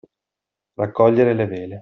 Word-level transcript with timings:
Raccogliere 0.73 1.35
le 1.35 1.45
vele. 1.45 1.79